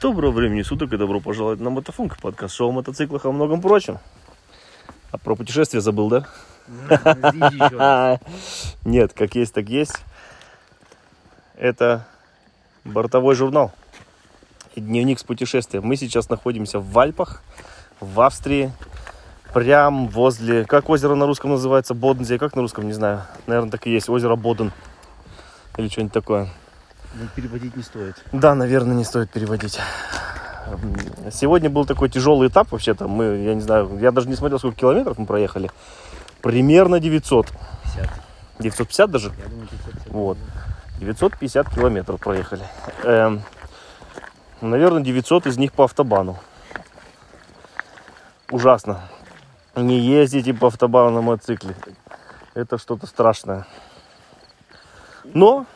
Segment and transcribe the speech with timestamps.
[0.00, 3.60] Доброго времени суток и добро пожаловать на Мотофунк, подкаст шоу о мотоциклах и о многом
[3.60, 3.98] прочем.
[5.10, 6.28] А про путешествие забыл, да?
[8.84, 9.96] Нет, как есть, так есть.
[11.56, 12.06] Это
[12.84, 13.72] бортовой журнал
[14.76, 15.80] и дневник с путешествия.
[15.80, 17.42] Мы сейчас находимся в Альпах,
[17.98, 18.70] в Австрии,
[19.52, 20.64] прям возле...
[20.64, 21.94] Как озеро на русском называется?
[21.94, 22.38] Бодензе.
[22.38, 23.22] Как на русском, не знаю.
[23.48, 24.08] Наверное, так и есть.
[24.08, 24.70] Озеро Боден.
[25.76, 26.48] Или что-нибудь такое.
[27.20, 28.14] Ну, переводить не стоит.
[28.30, 29.80] Да, наверное, не стоит переводить.
[31.32, 33.08] Сегодня был такой тяжелый этап вообще-то.
[33.08, 35.70] Мы, я не знаю, я даже не смотрел, сколько километров мы проехали.
[36.42, 37.48] Примерно 900.
[37.84, 38.10] 50.
[38.60, 39.32] 950 даже?
[39.36, 40.12] Я думаю, 950.
[40.12, 40.38] Вот.
[41.00, 42.64] 950 километров проехали.
[43.02, 43.42] Эм,
[44.60, 46.38] наверное, 900 из них по автобану.
[48.50, 49.00] Ужасно.
[49.74, 51.74] Не ездите по автобану на мотоцикле.
[52.54, 53.66] Это что-то страшное.
[55.24, 55.66] Но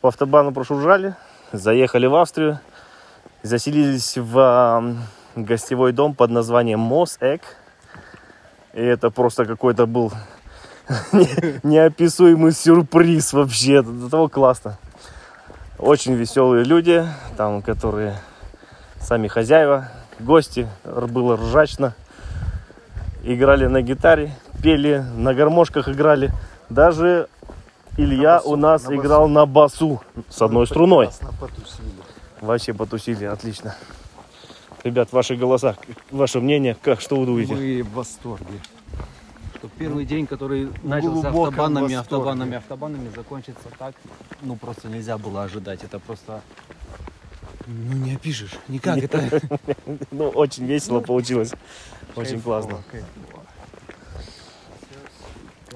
[0.00, 1.14] по автобану прошуржали,
[1.52, 2.60] заехали в Австрию,
[3.42, 4.96] заселились в
[5.34, 7.42] гостевой дом под названием Мосэк.
[8.74, 10.12] И это просто какой-то был
[11.12, 13.74] не- неописуемый сюрприз вообще.
[13.74, 14.78] Это до того классно.
[15.78, 18.16] Очень веселые люди, там, которые
[19.00, 19.88] сами хозяева,
[20.18, 21.94] гости, было ржачно.
[23.22, 24.32] Играли на гитаре,
[24.62, 26.32] пели, на гармошках играли.
[26.68, 27.28] Даже
[27.98, 29.00] Илья басу, у нас на басу.
[29.00, 31.10] играл на басу с одной струной.
[31.40, 31.90] Потусили.
[32.40, 33.74] Вообще потусили, отлично.
[34.84, 35.76] Ребят, ваши голоса,
[36.12, 37.54] ваше мнение, как, что вы думаете?
[37.54, 38.60] Мы в восторге.
[39.56, 41.98] Что первый день, который начался автобанами, восторге.
[41.98, 43.96] автобанами, автобанами, закончится так,
[44.42, 45.82] ну просто нельзя было ожидать.
[45.82, 46.40] Это просто...
[47.66, 48.52] Ну не опишешь.
[48.68, 48.98] Никак.
[48.98, 49.40] Это
[50.12, 51.52] Ну, очень весело получилось.
[52.14, 52.78] Очень Кайфово, классно.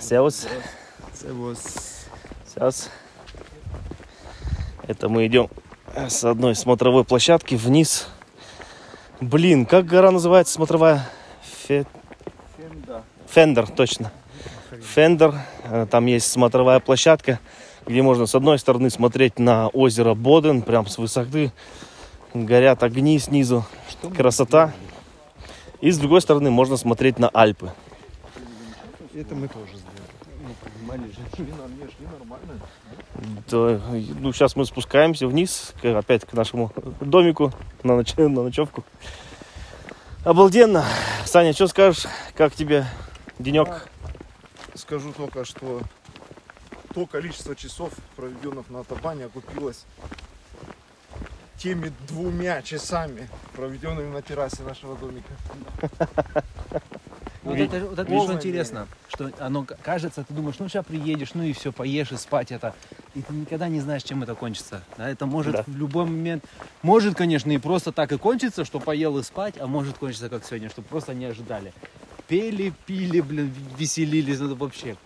[0.00, 1.95] Це was
[2.56, 2.90] сейчас.
[4.86, 5.48] Это мы идем
[5.94, 8.08] с одной смотровой площадки вниз.
[9.20, 11.08] Блин, как гора называется смотровая?
[11.42, 11.86] Фе-.
[13.28, 14.12] Фендер, точно.
[14.94, 15.34] Фендер.
[15.64, 17.40] Э, Там есть смотровая площадка,
[17.86, 21.52] где можно с одной стороны смотреть на озеро Боден, прям с высоты.
[22.32, 23.64] Горят огни снизу.
[23.90, 24.72] Что Красота.
[25.80, 27.72] И с другой стороны можно смотреть на Альпы.
[29.16, 30.26] Это мы тоже сделали.
[30.42, 31.16] Ну, понимали же.
[31.34, 32.60] Шли нормально.
[33.48, 33.80] То,
[34.20, 37.50] ну, сейчас мы спускаемся вниз, опять к нашему домику
[37.82, 38.84] на, ноч- на ночевку.
[40.22, 40.84] Обалденно.
[41.24, 42.06] Саня, что скажешь?
[42.34, 42.86] Как тебе
[43.38, 43.88] денек?
[44.74, 45.80] Скажу только, что
[46.94, 49.86] то количество часов, проведенных на автобане, окупилось
[51.56, 55.32] теми двумя часами, проведенными на террасе нашего домика.
[57.46, 61.30] Вот Ведь- это, вот это что интересно, что оно кажется, ты думаешь, ну сейчас приедешь,
[61.34, 62.74] ну и все, поешь и спать это.
[63.14, 64.82] И ты никогда не знаешь, чем это кончится.
[64.98, 65.64] Да, это может Да.
[65.66, 66.44] в любой момент,
[66.82, 70.44] может, конечно, и просто так и кончиться, что поел и спать, а может кончиться как
[70.44, 71.72] сегодня, что просто не ожидали.
[72.26, 74.96] Пели, пили, блин, веселились, это вообще.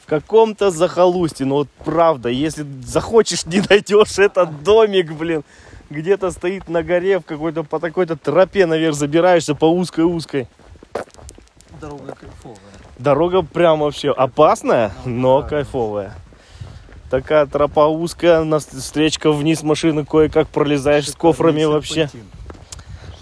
[0.00, 5.44] В каком-то захолустье, ну вот правда, если захочешь, не найдешь этот домик, блин.
[5.90, 10.46] Где-то стоит на горе, в какой-то по такой-то тропе наверх забираешься по узкой-узкой.
[11.80, 12.58] Дорога кайфовая.
[12.98, 16.14] Дорога прям вообще опасная, но кайфовая.
[17.10, 22.10] Такая тропа узкая, на встречка вниз машины кое-как пролезаешь с кофрами вообще.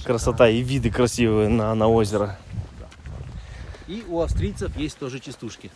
[0.04, 2.36] Красота и виды красивые на, на озеро.
[3.86, 5.70] И у австрийцев есть тоже частушки.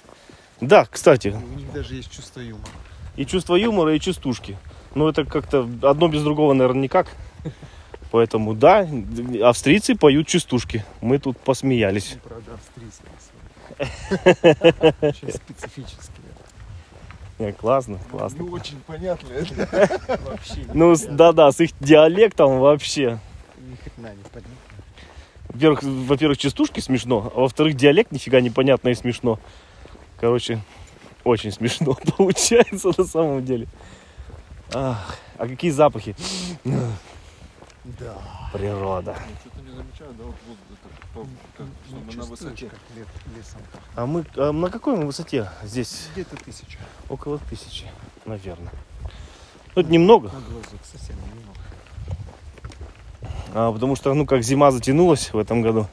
[0.61, 2.69] Да, кстати, У них даже есть чувство юмора.
[3.17, 4.59] и чувство юмора, и частушки.
[4.95, 7.09] Ну, это как-то одно без другого, наверное, никак.
[8.11, 8.89] Поэтому, да,
[9.43, 10.85] австрийцы поют частушки.
[11.01, 12.17] Мы тут посмеялись.
[12.17, 13.91] Ну, правда, свои.
[15.01, 16.21] Очень специфические.
[17.39, 18.43] Не, классно, классно.
[18.43, 19.99] Не очень понятно это.
[20.27, 20.67] Вообще.
[20.75, 23.19] Ну, да-да, с их диалектом вообще.
[23.57, 24.55] Ни хрена не понятно.
[25.49, 29.39] Во-первых, во-первых, частушки смешно, а во-вторых, диалект нифига непонятно и смешно.
[30.21, 30.61] Короче,
[31.25, 33.67] очень смешно получается на самом деле.
[34.73, 36.15] Ах, а какие запахи?
[37.85, 38.19] Да.
[38.53, 39.17] Природа.
[39.41, 40.89] Что-то не замечаю, да, вот вот это,
[41.89, 42.71] что мы на высоте.
[43.37, 43.61] лесом.
[43.97, 46.09] А мы а на какой мы высоте здесь?
[46.13, 46.79] Где-то тысяча.
[47.09, 47.87] Около тысячи,
[48.27, 48.73] наверное.
[49.75, 51.59] Ну, это немного, На глазок совсем немного.
[53.55, 55.87] а, потому что, ну, как зима затянулась в этом году.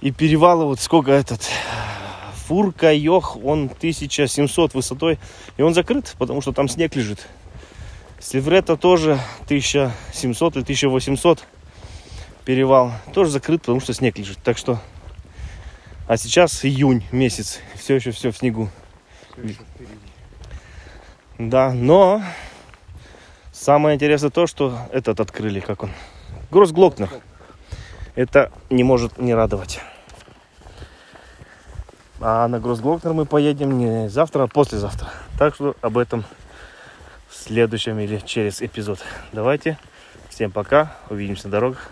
[0.00, 1.48] И перевалы вот сколько этот...
[2.52, 5.18] Фурка, Йох, он 1700 высотой.
[5.56, 7.26] И он закрыт, потому что там снег лежит.
[8.20, 11.46] Сливрета тоже 1700 или 1800
[12.44, 12.92] перевал.
[13.14, 14.36] Тоже закрыт, потому что снег лежит.
[14.44, 14.78] Так что...
[16.06, 17.58] А сейчас июнь месяц.
[17.74, 18.68] Все еще все в снегу.
[19.38, 19.96] Ещё впереди.
[21.38, 22.22] Да, но
[23.50, 25.90] Самое интересное то, что этот открыли, как он.
[26.50, 27.08] Гроссглокнер.
[28.14, 29.80] Это не может не радовать.
[32.24, 35.08] А на Гроссглокнер мы поедем не завтра, а послезавтра.
[35.40, 36.24] Так что об этом
[37.28, 39.00] в следующем или через эпизод.
[39.32, 39.76] Давайте.
[40.28, 40.94] Всем пока.
[41.10, 41.90] Увидимся на дорогах.